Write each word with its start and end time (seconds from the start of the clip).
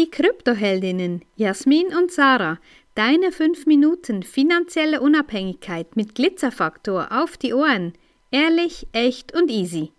Die 0.00 0.10
Kryptoheldinnen 0.10 1.26
Jasmin 1.36 1.88
und 1.88 2.10
Sarah. 2.10 2.56
Deine 2.94 3.32
5 3.32 3.66
Minuten 3.66 4.22
finanzielle 4.22 5.02
Unabhängigkeit 5.02 5.94
mit 5.94 6.14
Glitzerfaktor 6.14 7.08
auf 7.10 7.36
die 7.36 7.52
Ohren. 7.52 7.92
Ehrlich, 8.30 8.86
echt 8.92 9.34
und 9.34 9.50
easy. 9.50 9.92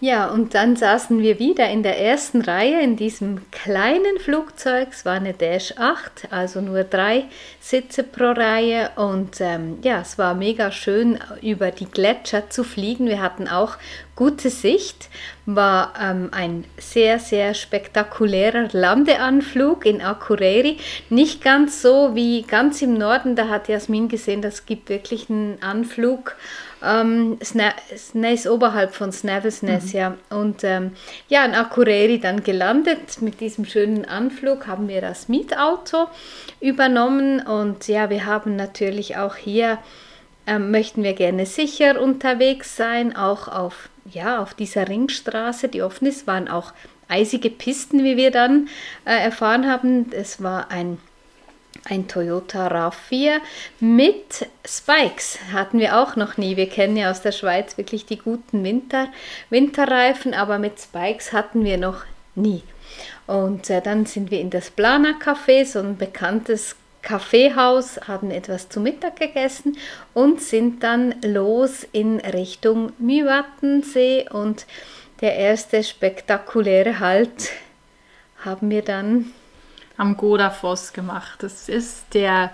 Ja, 0.00 0.28
und 0.28 0.54
dann 0.54 0.76
saßen 0.76 1.20
wir 1.20 1.38
wieder 1.38 1.68
in 1.68 1.82
der 1.82 1.98
ersten 1.98 2.40
Reihe 2.40 2.80
in 2.80 2.96
diesem 2.96 3.50
kleinen 3.50 4.18
Flugzeug. 4.18 4.88
Es 4.92 5.04
war 5.04 5.14
eine 5.14 5.34
Dash 5.34 5.74
8, 5.76 6.28
also 6.30 6.62
nur 6.62 6.84
drei 6.84 7.24
Sitze 7.60 8.02
pro 8.02 8.30
Reihe. 8.32 8.92
Und 8.96 9.40
ähm, 9.40 9.78
ja, 9.82 10.00
es 10.00 10.16
war 10.16 10.34
mega 10.34 10.70
schön, 10.70 11.18
über 11.42 11.70
die 11.70 11.86
Gletscher 11.86 12.48
zu 12.48 12.64
fliegen. 12.64 13.06
Wir 13.06 13.20
hatten 13.20 13.46
auch 13.46 13.76
gute 14.16 14.50
Sicht. 14.50 15.08
War 15.44 15.92
ähm, 16.02 16.30
ein 16.32 16.64
sehr, 16.78 17.20
sehr 17.20 17.54
spektakulärer 17.54 18.68
Landeanflug 18.72 19.86
in 19.86 20.02
Akureyri. 20.02 20.78
Nicht 21.08 21.44
ganz 21.44 21.82
so 21.82 22.16
wie 22.16 22.42
ganz 22.42 22.82
im 22.82 22.94
Norden. 22.94 23.36
Da 23.36 23.48
hat 23.48 23.68
Jasmin 23.68 24.08
gesehen, 24.08 24.42
das 24.42 24.66
gibt 24.66 24.88
wirklich 24.88 25.30
einen 25.30 25.62
Anflug 25.62 26.34
ähm, 26.82 27.38
Snes 27.44 28.46
oberhalb 28.48 28.94
von 28.94 29.12
Snavelsness, 29.12 29.92
mhm. 29.92 29.98
ja. 29.98 30.14
Und 30.30 30.64
ähm, 30.64 30.92
ja, 31.28 31.44
in 31.44 31.54
Akureyri 31.54 32.18
dann 32.18 32.42
gelandet. 32.42 33.22
Mit 33.22 33.40
diesem 33.40 33.66
schönen 33.66 34.04
Anflug 34.04 34.66
haben 34.66 34.88
wir 34.88 35.00
das 35.00 35.28
Mietauto 35.28 36.08
übernommen 36.60 37.40
und 37.40 37.86
ja, 37.86 38.10
wir 38.10 38.26
haben 38.26 38.56
natürlich 38.56 39.16
auch 39.16 39.36
hier 39.36 39.78
ähm, 40.46 40.70
möchten 40.70 41.02
wir 41.02 41.12
gerne 41.14 41.44
sicher 41.44 42.00
unterwegs 42.00 42.76
sein, 42.76 43.16
auch 43.16 43.48
auf, 43.48 43.88
ja, 44.12 44.42
auf 44.42 44.54
dieser 44.54 44.88
Ringstraße, 44.88 45.68
die 45.68 45.82
offen 45.82 46.06
ist, 46.06 46.26
waren 46.26 46.48
auch 46.48 46.72
eisige 47.08 47.50
Pisten, 47.50 48.04
wie 48.04 48.16
wir 48.16 48.30
dann 48.30 48.68
äh, 49.04 49.16
erfahren 49.16 49.66
haben. 49.66 50.12
Es 50.12 50.42
war 50.42 50.70
ein 50.70 50.98
ein 51.88 52.08
Toyota 52.08 52.68
RAV4 52.68 53.38
mit 53.80 54.48
Spikes. 54.66 55.38
Hatten 55.52 55.78
wir 55.78 55.98
auch 55.98 56.16
noch 56.16 56.36
nie. 56.36 56.56
Wir 56.56 56.68
kennen 56.68 56.96
ja 56.96 57.10
aus 57.10 57.22
der 57.22 57.32
Schweiz 57.32 57.78
wirklich 57.78 58.06
die 58.06 58.18
guten 58.18 58.64
Winter, 58.64 59.08
Winterreifen, 59.50 60.34
aber 60.34 60.58
mit 60.58 60.80
Spikes 60.80 61.32
hatten 61.32 61.64
wir 61.64 61.78
noch 61.78 62.04
nie. 62.34 62.62
Und 63.26 63.70
äh, 63.70 63.80
dann 63.80 64.06
sind 64.06 64.30
wir 64.30 64.40
in 64.40 64.50
das 64.50 64.70
Plana 64.70 65.14
Café, 65.22 65.64
so 65.64 65.80
ein 65.80 65.96
bekanntes 65.96 66.76
Kaffeehaus, 67.06 68.00
haben 68.08 68.32
etwas 68.32 68.68
zu 68.68 68.80
Mittag 68.80 69.20
gegessen 69.20 69.78
und 70.12 70.40
sind 70.40 70.82
dann 70.82 71.14
los 71.22 71.86
in 71.92 72.18
Richtung 72.18 72.92
Müwattensee 72.98 74.28
und 74.28 74.66
der 75.20 75.36
erste 75.36 75.84
spektakuläre 75.84 76.98
Halt 76.98 77.50
haben 78.44 78.70
wir 78.70 78.82
dann 78.82 79.26
am 79.96 80.16
Godafoss 80.16 80.92
gemacht. 80.92 81.44
Das 81.44 81.68
ist 81.68 82.12
der 82.12 82.50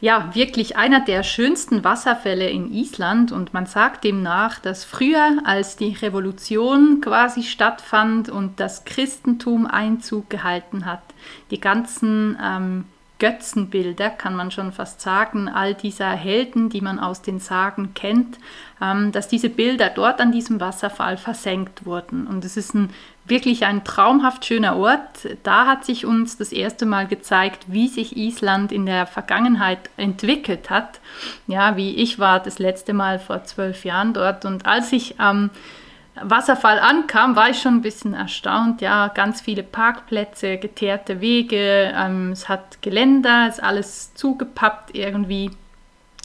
ja, 0.00 0.34
wirklich 0.34 0.76
einer 0.78 1.00
der 1.00 1.22
schönsten 1.22 1.84
Wasserfälle 1.84 2.48
in 2.48 2.72
Island 2.72 3.30
und 3.30 3.52
man 3.52 3.66
sagt 3.66 4.04
demnach, 4.04 4.58
dass 4.58 4.84
früher, 4.84 5.38
als 5.44 5.76
die 5.76 5.92
Revolution 5.92 7.02
quasi 7.02 7.42
stattfand 7.42 8.30
und 8.30 8.58
das 8.58 8.84
Christentum 8.86 9.66
Einzug 9.66 10.30
gehalten 10.30 10.86
hat, 10.86 11.02
die 11.50 11.60
ganzen 11.60 12.38
ähm, 12.42 12.84
Götzenbilder, 13.18 14.10
kann 14.10 14.36
man 14.36 14.50
schon 14.50 14.72
fast 14.72 15.00
sagen, 15.00 15.48
all 15.48 15.74
dieser 15.74 16.10
Helden, 16.10 16.68
die 16.68 16.82
man 16.82 16.98
aus 16.98 17.22
den 17.22 17.40
Sagen 17.40 17.92
kennt, 17.94 18.38
ähm, 18.80 19.10
dass 19.12 19.28
diese 19.28 19.48
Bilder 19.48 19.88
dort 19.88 20.20
an 20.20 20.32
diesem 20.32 20.60
Wasserfall 20.60 21.16
versenkt 21.16 21.86
wurden. 21.86 22.26
Und 22.26 22.44
es 22.44 22.58
ist 22.58 22.74
ein, 22.74 22.90
wirklich 23.24 23.64
ein 23.64 23.84
traumhaft 23.84 24.44
schöner 24.44 24.76
Ort. 24.76 25.28
Da 25.42 25.66
hat 25.66 25.86
sich 25.86 26.04
uns 26.04 26.36
das 26.36 26.52
erste 26.52 26.84
Mal 26.84 27.06
gezeigt, 27.06 27.64
wie 27.68 27.88
sich 27.88 28.16
Island 28.16 28.70
in 28.70 28.84
der 28.84 29.06
Vergangenheit 29.06 29.90
entwickelt 29.96 30.68
hat. 30.68 31.00
Ja, 31.46 31.76
wie 31.76 31.96
ich 31.96 32.18
war 32.18 32.40
das 32.40 32.58
letzte 32.58 32.92
Mal 32.92 33.18
vor 33.18 33.44
zwölf 33.44 33.86
Jahren 33.86 34.12
dort. 34.12 34.44
Und 34.44 34.66
als 34.66 34.92
ich 34.92 35.18
am 35.18 35.44
ähm, 35.44 35.50
Wasserfall 36.22 36.78
ankam, 36.78 37.36
war 37.36 37.50
ich 37.50 37.60
schon 37.60 37.74
ein 37.74 37.82
bisschen 37.82 38.14
erstaunt. 38.14 38.80
Ja, 38.80 39.08
ganz 39.08 39.40
viele 39.40 39.62
Parkplätze, 39.62 40.56
geteerte 40.58 41.20
Wege, 41.20 41.92
ähm, 41.94 42.32
es 42.32 42.48
hat 42.48 42.82
Geländer, 42.82 43.48
ist 43.48 43.62
alles 43.62 44.14
zugepappt 44.14 44.94
irgendwie. 44.94 45.50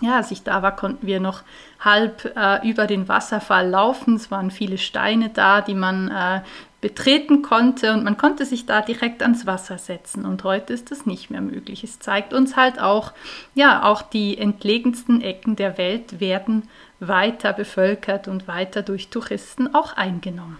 Ja, 0.00 0.16
als 0.16 0.30
ich 0.30 0.44
da 0.44 0.62
war, 0.62 0.76
konnten 0.76 1.06
wir 1.06 1.18
noch 1.18 1.42
halb 1.80 2.32
äh, 2.36 2.68
über 2.68 2.86
den 2.86 3.08
Wasserfall 3.08 3.68
laufen. 3.68 4.14
Es 4.14 4.30
waren 4.30 4.50
viele 4.50 4.78
Steine 4.78 5.30
da, 5.30 5.60
die 5.60 5.74
man 5.74 6.08
äh, 6.08 6.40
betreten 6.80 7.42
konnte 7.42 7.92
und 7.92 8.04
man 8.04 8.16
konnte 8.16 8.44
sich 8.44 8.64
da 8.64 8.80
direkt 8.80 9.22
ans 9.22 9.46
Wasser 9.46 9.78
setzen. 9.78 10.24
Und 10.24 10.44
heute 10.44 10.72
ist 10.72 10.92
das 10.92 11.06
nicht 11.06 11.30
mehr 11.30 11.40
möglich. 11.40 11.82
Es 11.82 11.98
zeigt 11.98 12.32
uns 12.32 12.56
halt 12.56 12.80
auch, 12.80 13.12
ja, 13.54 13.82
auch 13.82 14.02
die 14.02 14.38
entlegensten 14.38 15.20
Ecken 15.20 15.56
der 15.56 15.76
Welt 15.78 16.20
werden 16.20 16.68
weiter 17.00 17.52
bevölkert 17.52 18.28
und 18.28 18.48
weiter 18.48 18.82
durch 18.82 19.08
Touristen 19.08 19.74
auch 19.74 19.96
eingenommen. 19.96 20.58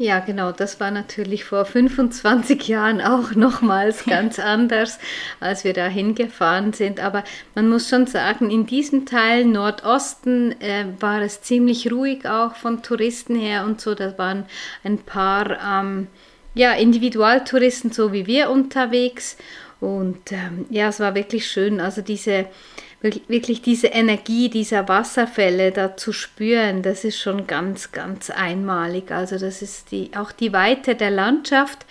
Ja, 0.00 0.20
genau, 0.20 0.50
das 0.50 0.80
war 0.80 0.90
natürlich 0.90 1.44
vor 1.44 1.66
25 1.66 2.66
Jahren 2.68 3.02
auch 3.02 3.32
nochmals 3.34 4.04
ganz 4.06 4.38
anders, 4.38 4.98
als 5.40 5.62
wir 5.62 5.74
da 5.74 5.88
hingefahren 5.88 6.72
sind. 6.72 7.00
Aber 7.00 7.22
man 7.54 7.68
muss 7.68 7.90
schon 7.90 8.06
sagen, 8.06 8.50
in 8.50 8.64
diesem 8.64 9.04
Teil 9.04 9.44
Nordosten 9.44 10.58
äh, 10.62 10.86
war 11.00 11.20
es 11.20 11.42
ziemlich 11.42 11.92
ruhig 11.92 12.26
auch 12.26 12.54
von 12.54 12.82
Touristen 12.82 13.36
her 13.36 13.66
und 13.66 13.82
so. 13.82 13.94
Da 13.94 14.16
waren 14.16 14.46
ein 14.84 14.96
paar 14.96 15.58
ähm, 15.62 16.06
ja, 16.54 16.72
Individualtouristen, 16.72 17.92
so 17.92 18.10
wie 18.10 18.26
wir 18.26 18.48
unterwegs. 18.48 19.36
Und 19.80 20.32
ähm, 20.32 20.64
ja, 20.70 20.88
es 20.88 20.98
war 21.00 21.14
wirklich 21.14 21.46
schön. 21.46 21.78
Also 21.78 22.00
diese 22.00 22.46
wirklich 23.02 23.62
diese 23.62 23.88
Energie 23.88 24.50
dieser 24.50 24.88
Wasserfälle 24.88 25.72
da 25.72 25.96
zu 25.96 26.12
spüren, 26.12 26.82
das 26.82 27.04
ist 27.04 27.18
schon 27.18 27.46
ganz, 27.46 27.92
ganz 27.92 28.30
einmalig. 28.30 29.10
Also 29.10 29.38
das 29.38 29.62
ist 29.62 29.90
die, 29.90 30.10
auch 30.16 30.32
die 30.32 30.52
Weite 30.52 30.94
der 30.94 31.10
Landschaft. 31.10 31.86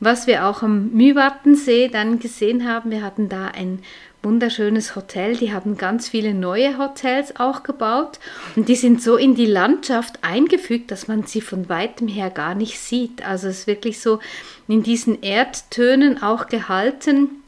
Was 0.00 0.26
wir 0.26 0.46
auch 0.46 0.62
am 0.62 0.90
Mühwattensee 0.90 1.88
dann 1.88 2.18
gesehen 2.18 2.68
haben, 2.68 2.90
wir 2.90 3.02
hatten 3.02 3.28
da 3.28 3.46
ein 3.46 3.80
wunderschönes 4.24 4.96
Hotel. 4.96 5.36
Die 5.36 5.52
haben 5.52 5.76
ganz 5.76 6.08
viele 6.08 6.34
neue 6.34 6.78
Hotels 6.78 7.36
auch 7.36 7.62
gebaut 7.62 8.18
und 8.56 8.68
die 8.68 8.76
sind 8.76 9.02
so 9.02 9.16
in 9.16 9.34
die 9.34 9.46
Landschaft 9.46 10.18
eingefügt, 10.22 10.90
dass 10.90 11.08
man 11.08 11.24
sie 11.24 11.40
von 11.40 11.68
weitem 11.68 12.08
her 12.08 12.30
gar 12.30 12.54
nicht 12.54 12.78
sieht. 12.78 13.26
Also 13.26 13.48
es 13.48 13.60
ist 13.60 13.66
wirklich 13.66 14.00
so 14.00 14.18
in 14.66 14.82
diesen 14.82 15.22
Erdtönen 15.22 16.22
auch 16.22 16.46
gehalten. 16.46 17.43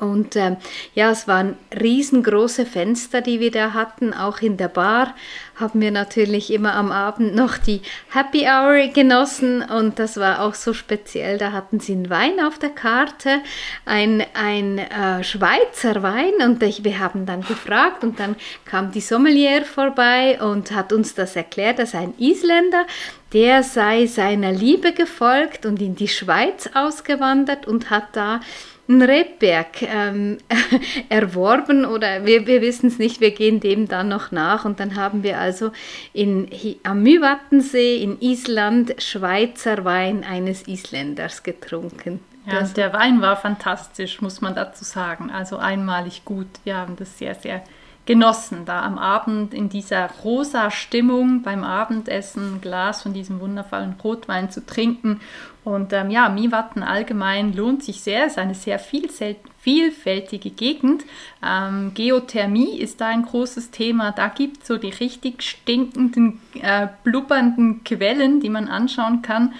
Und 0.00 0.36
ähm, 0.36 0.58
ja, 0.94 1.10
es 1.10 1.26
waren 1.26 1.56
riesengroße 1.78 2.66
Fenster, 2.66 3.20
die 3.20 3.40
wir 3.40 3.50
da 3.50 3.72
hatten. 3.72 4.14
Auch 4.14 4.40
in 4.40 4.56
der 4.56 4.68
Bar 4.68 5.12
haben 5.56 5.80
wir 5.80 5.90
natürlich 5.90 6.52
immer 6.52 6.74
am 6.74 6.92
Abend 6.92 7.34
noch 7.34 7.58
die 7.58 7.82
Happy 8.10 8.46
Hour 8.46 8.92
genossen. 8.94 9.60
Und 9.60 9.98
das 9.98 10.16
war 10.16 10.42
auch 10.42 10.54
so 10.54 10.72
speziell. 10.72 11.36
Da 11.38 11.50
hatten 11.50 11.80
sie 11.80 11.94
einen 11.94 12.10
Wein 12.10 12.38
auf 12.38 12.60
der 12.60 12.70
Karte, 12.70 13.40
ein, 13.86 14.24
ein 14.34 14.78
äh, 14.78 15.24
Schweizer 15.24 16.00
Wein. 16.04 16.34
Und 16.44 16.62
ich, 16.62 16.84
wir 16.84 17.00
haben 17.00 17.26
dann 17.26 17.42
gefragt 17.42 18.04
und 18.04 18.20
dann 18.20 18.36
kam 18.66 18.92
die 18.92 19.00
Sommelier 19.00 19.64
vorbei 19.64 20.40
und 20.40 20.70
hat 20.70 20.92
uns 20.92 21.16
das 21.16 21.34
erklärt, 21.34 21.80
dass 21.80 21.96
ein 21.96 22.14
Isländer, 22.18 22.86
der 23.32 23.64
sei 23.64 24.06
seiner 24.06 24.52
Liebe 24.52 24.92
gefolgt 24.92 25.66
und 25.66 25.82
in 25.82 25.96
die 25.96 26.08
Schweiz 26.08 26.70
ausgewandert 26.72 27.66
und 27.66 27.90
hat 27.90 28.04
da 28.12 28.40
ein 28.88 29.02
Rebberg 29.02 29.82
ähm, 29.82 30.38
erworben 31.08 31.84
oder 31.84 32.24
wir, 32.24 32.46
wir 32.46 32.62
wissen 32.62 32.86
es 32.86 32.98
nicht, 32.98 33.20
wir 33.20 33.32
gehen 33.32 33.60
dem 33.60 33.86
dann 33.86 34.08
noch 34.08 34.32
nach 34.32 34.64
und 34.64 34.80
dann 34.80 34.96
haben 34.96 35.22
wir 35.22 35.38
also 35.38 35.72
in, 36.12 36.48
am 36.84 37.02
Müwattensee 37.02 38.02
in 38.02 38.20
Island 38.20 38.94
Schweizer 39.02 39.84
Wein 39.84 40.24
eines 40.24 40.66
Isländers 40.66 41.42
getrunken. 41.42 42.20
Ja, 42.46 42.62
der 42.62 42.94
Wein 42.94 43.20
war 43.20 43.36
fantastisch, 43.36 44.22
muss 44.22 44.40
man 44.40 44.54
dazu 44.54 44.82
sagen. 44.82 45.30
Also 45.30 45.58
einmalig 45.58 46.24
gut. 46.24 46.46
Wir 46.64 46.76
haben 46.76 46.96
das 46.96 47.18
sehr, 47.18 47.34
sehr 47.34 47.62
genossen, 48.08 48.64
da 48.64 48.84
am 48.84 48.96
Abend 48.96 49.52
in 49.52 49.68
dieser 49.68 50.08
rosa 50.24 50.70
Stimmung 50.70 51.42
beim 51.42 51.62
Abendessen 51.62 52.54
ein 52.54 52.60
Glas 52.62 53.02
von 53.02 53.12
diesem 53.12 53.38
wundervollen 53.38 53.96
Rotwein 54.02 54.50
zu 54.50 54.64
trinken. 54.64 55.20
Und 55.62 55.92
ähm, 55.92 56.08
ja, 56.08 56.30
Miwatten 56.30 56.82
allgemein 56.82 57.52
lohnt 57.52 57.84
sich 57.84 58.00
sehr, 58.00 58.24
es 58.24 58.32
ist 58.32 58.38
eine 58.38 58.54
sehr 58.54 58.78
vielfältige 58.78 60.48
Gegend. 60.48 61.04
Ähm, 61.44 61.92
Geothermie 61.92 62.78
ist 62.78 63.02
da 63.02 63.08
ein 63.08 63.26
großes 63.26 63.72
Thema. 63.72 64.12
Da 64.12 64.28
gibt 64.28 64.62
es 64.62 64.68
so 64.68 64.78
die 64.78 64.88
richtig 64.88 65.42
stinkenden, 65.42 66.40
äh, 66.62 66.88
blubbernden 67.04 67.84
Quellen, 67.84 68.40
die 68.40 68.48
man 68.48 68.68
anschauen 68.68 69.20
kann. 69.20 69.52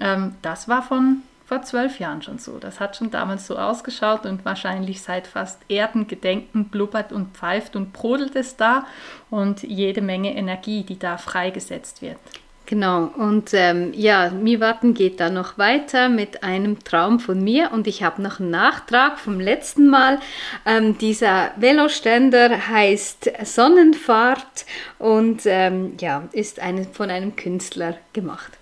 Ähm, 0.00 0.36
das 0.40 0.68
war 0.68 0.80
von 0.80 1.20
vor 1.50 1.62
zwölf 1.62 1.98
Jahren 1.98 2.22
schon 2.22 2.38
so. 2.38 2.58
Das 2.58 2.78
hat 2.78 2.96
schon 2.96 3.10
damals 3.10 3.48
so 3.48 3.58
ausgeschaut 3.58 4.24
und 4.24 4.44
wahrscheinlich 4.44 5.02
seit 5.02 5.26
fast 5.26 5.58
Erdengedenken 5.68 6.66
blubbert 6.66 7.10
und 7.10 7.36
pfeift 7.36 7.74
und 7.74 7.92
brodelt 7.92 8.36
es 8.36 8.56
da 8.56 8.86
und 9.30 9.64
jede 9.64 10.00
Menge 10.00 10.36
Energie, 10.36 10.84
die 10.84 10.96
da 10.96 11.18
freigesetzt 11.18 12.02
wird. 12.02 12.18
Genau, 12.66 13.10
und 13.16 13.50
ähm, 13.52 13.92
ja, 13.96 14.30
Miwarten 14.30 14.94
geht 14.94 15.18
dann 15.18 15.34
noch 15.34 15.58
weiter 15.58 16.08
mit 16.08 16.44
einem 16.44 16.84
Traum 16.84 17.18
von 17.18 17.42
mir 17.42 17.72
und 17.72 17.88
ich 17.88 18.04
habe 18.04 18.22
noch 18.22 18.38
einen 18.38 18.50
Nachtrag 18.50 19.18
vom 19.18 19.40
letzten 19.40 19.88
Mal. 19.88 20.20
Ähm, 20.64 20.98
dieser 20.98 21.50
Veloständer 21.56 22.68
heißt 22.68 23.28
Sonnenfahrt 23.42 24.66
und 25.00 25.40
ähm, 25.46 25.94
ja, 26.00 26.28
ist 26.30 26.60
eine, 26.60 26.84
von 26.84 27.10
einem 27.10 27.34
Künstler 27.34 27.96
gemacht. 28.12 28.59